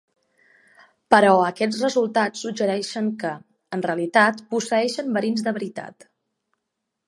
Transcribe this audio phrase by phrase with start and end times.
[1.15, 3.35] Però aquests resultats suggereixen que,
[3.79, 6.13] en realitat, posseeixen verins de veritat.